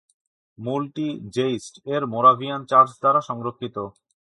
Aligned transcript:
মূলটি 0.57 1.07
জেইস্ট 1.35 1.73
এর 1.93 2.03
Moravian 2.13 2.61
church 2.71 2.91
দ্বারা 3.01 3.21
সংরক্ষিত। 3.29 3.75